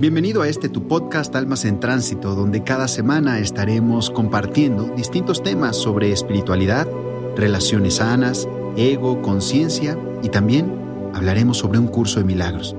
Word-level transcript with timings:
Bienvenido 0.00 0.42
a 0.42 0.48
este 0.48 0.68
tu 0.68 0.86
podcast 0.86 1.34
Almas 1.34 1.64
en 1.64 1.80
Tránsito, 1.80 2.36
donde 2.36 2.62
cada 2.62 2.86
semana 2.86 3.40
estaremos 3.40 4.10
compartiendo 4.10 4.84
distintos 4.94 5.42
temas 5.42 5.76
sobre 5.76 6.12
espiritualidad, 6.12 6.86
relaciones 7.34 7.94
sanas, 7.94 8.48
ego, 8.76 9.20
conciencia 9.22 9.98
y 10.22 10.28
también 10.28 10.72
hablaremos 11.14 11.58
sobre 11.58 11.80
un 11.80 11.88
curso 11.88 12.20
de 12.20 12.26
milagros. 12.26 12.76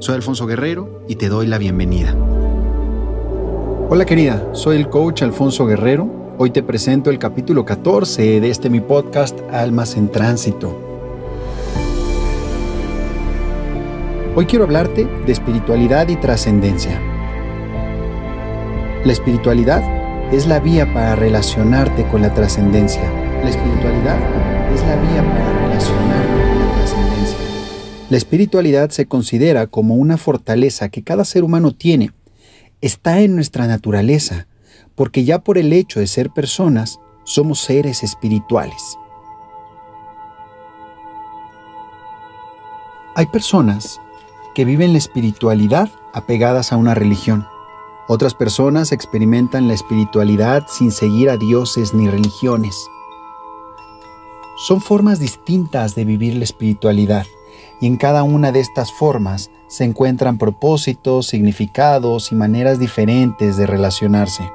Soy 0.00 0.16
Alfonso 0.16 0.44
Guerrero 0.48 1.04
y 1.06 1.14
te 1.14 1.28
doy 1.28 1.46
la 1.46 1.58
bienvenida. 1.58 2.16
Hola 3.88 4.04
querida, 4.04 4.52
soy 4.52 4.76
el 4.76 4.88
coach 4.88 5.22
Alfonso 5.22 5.66
Guerrero. 5.66 6.34
Hoy 6.36 6.50
te 6.50 6.64
presento 6.64 7.10
el 7.10 7.20
capítulo 7.20 7.64
14 7.64 8.40
de 8.40 8.50
este 8.50 8.70
mi 8.70 8.80
podcast 8.80 9.38
Almas 9.52 9.96
en 9.96 10.10
Tránsito. 10.10 10.95
Hoy 14.38 14.44
quiero 14.44 14.66
hablarte 14.66 15.06
de 15.06 15.32
espiritualidad 15.32 16.08
y 16.08 16.16
trascendencia. 16.16 17.00
La 19.02 19.10
espiritualidad 19.10 19.82
es 20.30 20.46
la 20.46 20.60
vía 20.60 20.92
para 20.92 21.16
relacionarte 21.16 22.06
con 22.08 22.20
la 22.20 22.34
trascendencia. 22.34 23.00
La 23.42 23.48
espiritualidad 23.48 24.18
es 24.74 24.82
la 24.82 24.96
vía 24.96 25.22
para 25.22 25.68
relacionarte 25.68 26.42
con 26.50 26.58
la 26.58 26.74
trascendencia. 26.74 27.38
La 28.10 28.16
espiritualidad 28.18 28.90
se 28.90 29.06
considera 29.06 29.68
como 29.68 29.94
una 29.94 30.18
fortaleza 30.18 30.90
que 30.90 31.02
cada 31.02 31.24
ser 31.24 31.42
humano 31.42 31.72
tiene. 31.72 32.10
Está 32.82 33.20
en 33.20 33.36
nuestra 33.36 33.66
naturaleza, 33.66 34.48
porque 34.94 35.24
ya 35.24 35.38
por 35.38 35.56
el 35.56 35.72
hecho 35.72 35.98
de 35.98 36.06
ser 36.06 36.28
personas, 36.28 37.00
somos 37.24 37.60
seres 37.60 38.02
espirituales. 38.02 38.98
Hay 43.14 43.24
personas 43.28 43.98
que 44.56 44.64
viven 44.64 44.92
la 44.92 44.98
espiritualidad 44.98 45.90
apegadas 46.14 46.72
a 46.72 46.78
una 46.78 46.94
religión. 46.94 47.46
Otras 48.08 48.32
personas 48.32 48.90
experimentan 48.90 49.68
la 49.68 49.74
espiritualidad 49.74 50.64
sin 50.66 50.92
seguir 50.92 51.28
a 51.28 51.36
dioses 51.36 51.92
ni 51.92 52.08
religiones. 52.08 52.88
Son 54.66 54.80
formas 54.80 55.20
distintas 55.20 55.94
de 55.94 56.06
vivir 56.06 56.36
la 56.36 56.44
espiritualidad 56.44 57.26
y 57.82 57.86
en 57.86 57.98
cada 57.98 58.22
una 58.22 58.50
de 58.50 58.60
estas 58.60 58.90
formas 58.94 59.50
se 59.68 59.84
encuentran 59.84 60.38
propósitos, 60.38 61.26
significados 61.26 62.32
y 62.32 62.34
maneras 62.34 62.78
diferentes 62.78 63.58
de 63.58 63.66
relacionarse. 63.66 64.50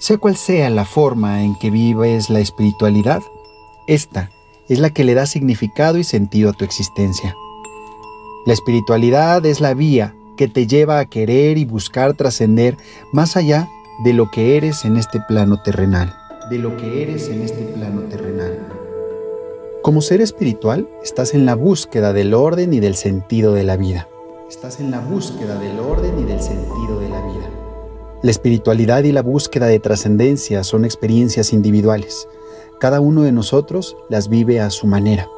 Sea 0.00 0.18
cual 0.18 0.34
sea 0.34 0.68
la 0.68 0.84
forma 0.84 1.44
en 1.44 1.54
que 1.54 1.70
vives 1.70 2.28
la 2.28 2.40
espiritualidad, 2.40 3.22
esta 3.86 4.32
es 4.68 4.80
la 4.80 4.90
que 4.90 5.04
le 5.04 5.14
da 5.14 5.26
significado 5.26 5.96
y 5.96 6.02
sentido 6.02 6.50
a 6.50 6.54
tu 6.54 6.64
existencia. 6.64 7.36
La 8.46 8.54
espiritualidad 8.54 9.44
es 9.44 9.60
la 9.60 9.74
vía 9.74 10.14
que 10.38 10.48
te 10.48 10.66
lleva 10.66 10.98
a 10.98 11.04
querer 11.04 11.58
y 11.58 11.66
buscar 11.66 12.16
trascender 12.16 12.78
más 13.12 13.36
allá 13.36 13.68
de 14.02 14.14
lo 14.14 14.30
que 14.30 14.56
eres 14.56 14.86
en 14.86 14.96
este 14.96 15.20
plano 15.28 15.60
terrenal. 15.62 16.16
De 16.48 16.58
lo 16.58 16.74
que 16.78 17.02
eres 17.02 17.28
en 17.28 17.42
este 17.42 17.64
plano 17.64 18.00
terrenal. 18.02 18.58
Como 19.82 20.00
ser 20.00 20.22
espiritual, 20.22 20.88
estás 21.02 21.34
en 21.34 21.44
la 21.44 21.54
búsqueda 21.54 22.14
del 22.14 22.32
orden 22.32 22.72
y 22.72 22.80
del 22.80 22.94
sentido 22.94 23.52
de 23.52 23.64
la 23.64 23.76
vida. 23.76 24.08
Estás 24.48 24.80
en 24.80 24.90
la 24.90 25.00
búsqueda 25.00 25.58
del 25.58 25.78
orden 25.78 26.18
y 26.18 26.24
del 26.24 26.40
sentido 26.40 26.98
de 26.98 27.10
la 27.10 27.20
vida. 27.26 27.50
La 28.22 28.30
espiritualidad 28.30 29.04
y 29.04 29.12
la 29.12 29.22
búsqueda 29.22 29.66
de 29.66 29.80
trascendencia 29.80 30.64
son 30.64 30.86
experiencias 30.86 31.52
individuales. 31.52 32.26
Cada 32.80 33.00
uno 33.00 33.22
de 33.22 33.32
nosotros 33.32 33.98
las 34.08 34.28
vive 34.28 34.60
a 34.60 34.70
su 34.70 34.86
manera. 34.86 35.28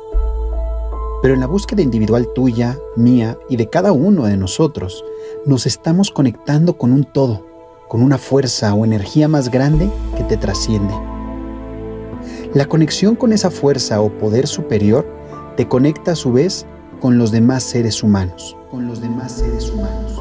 Pero 1.23 1.35
en 1.35 1.41
la 1.41 1.47
búsqueda 1.47 1.83
individual 1.83 2.29
tuya, 2.35 2.77
mía 2.97 3.39
y 3.49 3.55
de 3.55 3.71
cada 3.71 3.93
uno 3.93 4.25
de 4.25 4.37
nosotros, 4.37 5.05
nos 5.47 5.67
estamos 5.67 6.11
conectando 6.11 6.77
con 6.77 6.93
un 6.93 7.05
todo, 7.05 7.47
con 7.87 8.03
una 8.03 8.19
fuerza 8.19 8.75
o 8.75 8.85
energía 8.85 9.29
más 9.29 9.49
grande 9.49 9.89
que 10.17 10.25
te 10.25 10.37
trasciende. 10.37 10.93
La 12.55 12.67
conexión 12.67 13.15
con 13.15 13.33
esa 13.33 13.53
fuerza 13.53 14.01
o 14.01 14.11
poder 14.19 14.49
superior 14.49 15.07
te 15.57 15.69
conecta 15.69 16.13
a 16.13 16.17
su 16.17 16.33
vez 16.33 16.67
con 17.01 17.19
los 17.19 17.31
demás 17.31 17.63
seres 17.63 18.03
humanos, 18.03 18.57
con 18.69 18.89
los 18.89 19.01
demás 19.01 19.31
seres 19.31 19.71
humanos. 19.71 20.19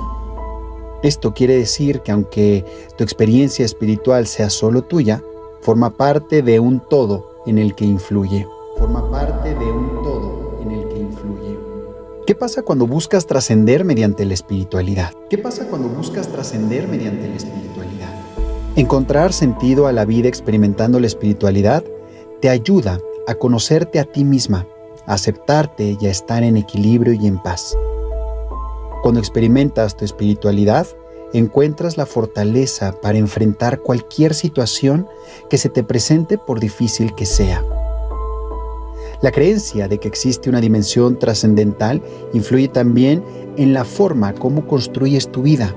Esto 1.02 1.34
quiere 1.34 1.56
decir 1.56 2.02
que 2.02 2.12
aunque 2.12 2.64
tu 2.96 3.04
experiencia 3.04 3.66
espiritual 3.66 4.28
sea 4.28 4.52
solo 4.52 4.84
tuya, 4.84 5.24
forma 5.62 5.90
parte 5.90 6.44
de 6.44 6.60
un 6.60 6.80
todo 6.80 7.42
en 7.48 7.58
el 7.58 7.74
que 7.74 7.86
influye. 7.86 8.48
Forma 8.78 9.10
parte 9.10 9.50
de 9.50 9.66
un 9.66 10.04
todo 10.04 10.41
¿Qué 12.26 12.36
pasa 12.36 12.62
cuando 12.62 12.88
buscas 12.88 13.26
trascender 13.26 13.84
mediante 13.84 14.26
la 14.26 14.34
espiritualidad? 14.34 15.14
¿Qué 15.30 15.38
pasa 15.38 15.68
cuando 15.68 15.90
buscas 15.90 16.28
trascender 16.28 16.88
mediante 16.88 17.28
la 17.28 17.36
espiritualidad? 17.36 18.10
Encontrar 18.76 19.34
sentido 19.34 19.88
a 19.88 19.92
la 19.92 20.06
vida 20.06 20.30
experimentando 20.30 21.00
la 21.00 21.08
espiritualidad 21.08 21.84
te 22.42 22.50
ayuda 22.50 23.00
a 23.28 23.36
conocerte 23.36 24.00
a 24.00 24.06
ti 24.06 24.24
misma, 24.24 24.66
a 25.06 25.16
aceptarte 25.16 25.98
y 26.00 26.06
a 26.06 26.12
estar 26.12 26.44
en 26.44 26.58
equilibrio 26.58 27.14
y 27.14 27.28
en 27.28 27.38
paz. 27.40 27.76
Cuando 29.02 29.20
experimentas 29.20 29.98
tu 29.98 30.06
espiritualidad, 30.06 30.88
encuentras 31.34 31.98
la 31.98 32.06
fortaleza 32.06 32.94
para 33.02 33.18
enfrentar 33.18 33.80
cualquier 33.82 34.34
situación 34.34 35.08
que 35.50 35.58
se 35.58 35.70
te 35.70 35.84
presente 35.84 36.38
por 36.38 36.60
difícil 36.60 37.16
que 37.16 37.26
sea. 37.26 37.64
La 39.22 39.32
creencia 39.32 39.88
de 39.88 40.00
que 40.00 40.08
existe 40.08 40.50
una 40.50 40.62
dimensión 40.62 41.20
trascendental 41.20 42.02
influye 42.34 42.68
también 42.68 43.24
en 43.56 43.72
la 43.72 43.86
forma 43.86 44.34
como 44.34 44.66
construyes 44.66 45.32
tu 45.32 45.44
vida, 45.44 45.76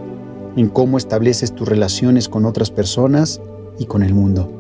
en 0.56 0.69
cómo 0.69 0.97
estableces 0.97 1.55
tus 1.55 1.69
relaciones 1.69 2.27
con 2.27 2.47
otras 2.47 2.71
personas 2.71 3.43
y 3.78 3.84
con 3.84 4.03
el 4.03 4.15
mundo. 4.15 4.50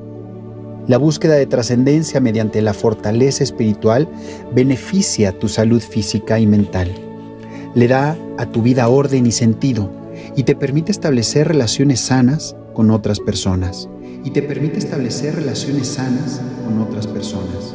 La 0.86 0.98
búsqueda 0.98 1.34
de 1.36 1.46
trascendencia 1.46 2.20
mediante 2.20 2.60
la 2.60 2.74
fortaleza 2.74 3.42
espiritual 3.42 4.06
beneficia 4.54 5.32
tu 5.38 5.48
salud 5.48 5.80
física 5.80 6.38
y 6.38 6.46
mental. 6.46 6.92
Le 7.74 7.88
da 7.88 8.18
a 8.36 8.44
tu 8.50 8.60
vida 8.60 8.86
orden 8.88 9.26
y 9.26 9.32
sentido 9.32 9.90
y 10.36 10.42
te 10.42 10.54
permite 10.54 10.92
establecer 10.92 11.48
relaciones 11.48 12.00
sanas 12.00 12.54
con 12.74 12.90
otras 12.90 13.18
personas. 13.18 13.88
Y 14.24 14.30
te 14.30 14.42
permite 14.42 14.78
establecer 14.78 15.36
relaciones 15.36 15.88
sanas 15.88 16.42
con 16.66 16.82
otras 16.82 17.06
personas. 17.06 17.74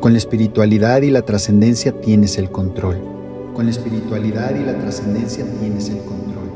Con 0.00 0.12
la 0.12 0.18
espiritualidad 0.18 1.02
y 1.02 1.10
la 1.10 1.22
trascendencia 1.22 1.90
tienes 2.00 2.38
el 2.38 2.52
control. 2.52 2.98
Con 3.52 3.64
la 3.64 3.72
espiritualidad 3.72 4.54
y 4.54 4.64
la 4.64 4.78
trascendencia 4.78 5.44
tienes 5.58 5.88
el 5.88 5.98
control. 5.98 6.52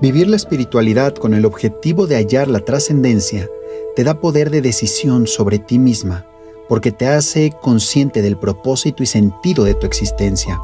Vivir 0.00 0.28
la 0.28 0.36
espiritualidad 0.36 1.16
con 1.16 1.34
el 1.34 1.44
objetivo 1.44 2.06
de 2.06 2.14
hallar 2.14 2.46
la 2.46 2.60
trascendencia 2.60 3.48
te 3.96 4.04
da 4.04 4.20
poder 4.20 4.50
de 4.50 4.62
decisión 4.62 5.26
sobre 5.26 5.58
ti 5.58 5.80
misma, 5.80 6.24
porque 6.68 6.92
te 6.92 7.08
hace 7.08 7.52
consciente 7.60 8.22
del 8.22 8.38
propósito 8.38 9.02
y 9.02 9.06
sentido 9.06 9.64
de 9.64 9.74
tu 9.74 9.84
existencia. 9.88 10.60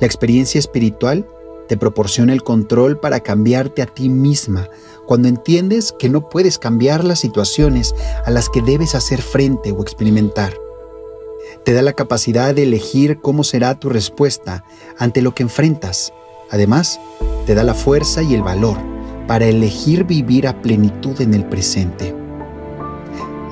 La 0.00 0.06
experiencia 0.06 0.58
espiritual 0.58 1.26
te 1.68 1.76
proporciona 1.76 2.32
el 2.32 2.42
control 2.42 2.98
para 2.98 3.20
cambiarte 3.20 3.82
a 3.82 3.86
ti 3.86 4.08
misma 4.08 4.68
cuando 5.06 5.28
entiendes 5.28 5.94
que 5.98 6.08
no 6.08 6.28
puedes 6.28 6.58
cambiar 6.58 7.04
las 7.04 7.20
situaciones 7.20 7.94
a 8.24 8.30
las 8.30 8.48
que 8.48 8.62
debes 8.62 8.94
hacer 8.94 9.22
frente 9.22 9.72
o 9.72 9.82
experimentar. 9.82 10.54
Te 11.64 11.72
da 11.72 11.82
la 11.82 11.92
capacidad 11.92 12.54
de 12.54 12.64
elegir 12.64 13.20
cómo 13.20 13.44
será 13.44 13.78
tu 13.78 13.88
respuesta 13.88 14.64
ante 14.98 15.22
lo 15.22 15.34
que 15.34 15.42
enfrentas. 15.42 16.12
Además, 16.50 17.00
te 17.46 17.54
da 17.54 17.62
la 17.62 17.74
fuerza 17.74 18.22
y 18.22 18.34
el 18.34 18.42
valor 18.42 18.76
para 19.26 19.46
elegir 19.46 20.04
vivir 20.04 20.46
a 20.46 20.60
plenitud 20.62 21.20
en 21.20 21.34
el 21.34 21.44
presente. 21.44 22.14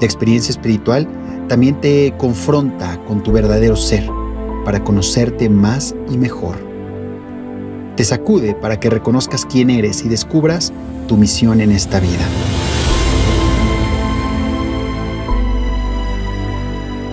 La 0.01 0.05
experiencia 0.07 0.51
espiritual 0.51 1.09
también 1.49 1.81
te 1.81 2.15
confronta 2.19 3.03
con 3.07 3.23
tu 3.23 3.33
verdadero 3.33 3.77
ser 3.77 4.09
para 4.65 4.83
conocerte 4.83 5.49
más 5.49 5.95
y 6.11 6.17
mejor 6.17 6.74
te 7.97 8.05
sacude 8.05 8.55
para 8.55 8.81
que 8.81 8.91
reconozcas 8.91 9.47
quién 9.47 9.71
eres 9.71 10.05
y 10.05 10.09
descubras 10.09 10.73
tu 11.07 11.17
misión 11.17 11.61
en 11.61 11.71
esta 11.71 12.01
vida. 12.01 12.27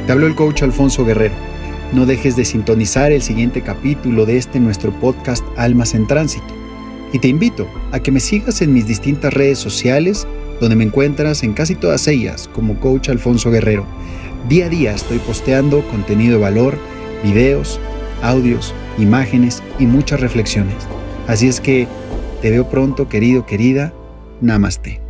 Te 0.06 0.12
habló 0.12 0.28
el 0.28 0.36
coach 0.36 0.64
Alfonso 0.64 1.06
Guerrero. 1.06 1.36
No 1.94 2.06
dejes 2.06 2.36
de 2.36 2.46
sintonizar 2.46 3.12
el 3.12 3.22
siguiente 3.22 3.62
capítulo 3.62 4.26
de 4.26 4.38
este 4.38 4.60
nuestro 4.60 4.92
podcast 5.00 5.44
Almas 5.58 5.94
en 5.94 6.08
Tránsito. 6.08 6.48
Y 7.14 7.20
te 7.20 7.28
invito 7.28 7.68
a 7.92 8.00
que 8.00 8.12
me 8.12 8.20
sigas 8.20 8.62
en 8.62 8.74
mis 8.74 8.88
distintas 8.88 9.34
redes 9.34 9.60
sociales, 9.60 10.26
donde 10.60 10.76
me 10.76 10.86
encuentras 10.86 11.44
en 11.44 11.54
casi 11.54 11.76
todas 11.76 12.08
ellas 12.08 12.50
como 12.54 12.80
coach 12.80 13.10
Alfonso 13.10 13.52
Guerrero. 13.52 13.86
Día 14.48 14.66
a 14.66 14.70
día 14.70 14.94
estoy 14.94 15.20
posteando 15.20 15.88
contenido 15.90 16.38
de 16.38 16.44
valor, 16.44 16.78
videos, 17.24 17.80
audios, 18.22 18.74
imágenes 18.98 19.62
y 19.80 19.86
muchas 19.86 20.20
reflexiones. 20.20 20.88
Así 21.28 21.48
es 21.48 21.60
que 21.60 21.88
te 22.42 22.50
veo 22.50 22.70
pronto, 22.70 23.08
querido, 23.10 23.46
querida. 23.46 23.94
Namaste. 24.42 25.01